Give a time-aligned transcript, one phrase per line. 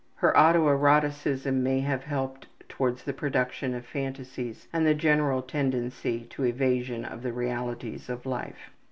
[0.15, 6.43] Her autoeroticism may have helped towards the production of phantasies and the general tendency to
[6.43, 8.71] evasion of the realities of life.